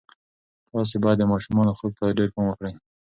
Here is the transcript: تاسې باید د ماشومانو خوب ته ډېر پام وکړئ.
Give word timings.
تاسې 0.71 0.95
باید 1.03 1.17
د 1.19 1.23
ماشومانو 1.31 1.75
خوب 1.77 1.91
ته 1.99 2.15
ډېر 2.17 2.29
پام 2.33 2.45
وکړئ. 2.47 2.73